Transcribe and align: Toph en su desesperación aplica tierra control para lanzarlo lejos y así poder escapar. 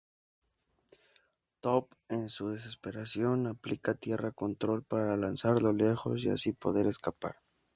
Toph 1.61 1.91
en 2.09 2.29
su 2.29 2.49
desesperación 2.49 3.45
aplica 3.45 3.93
tierra 3.93 4.31
control 4.31 4.81
para 4.83 5.15
lanzarlo 5.15 5.73
lejos 5.73 6.25
y 6.25 6.29
así 6.29 6.53
poder 6.53 6.87
escapar. 6.87 7.35